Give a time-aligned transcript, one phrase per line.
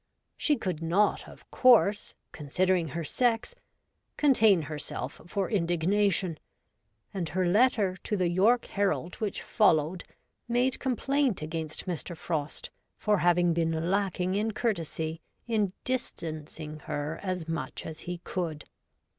[0.35, 3.53] She could not, of course, consider ing her sex,
[4.17, 6.39] contain herself for indignation,
[7.13, 10.03] and her letter to the York Herald which followed
[10.47, 12.17] made complaint against Mr.
[12.17, 18.65] Frost for having been lacking in courtesy in' distancing her as much as he could.'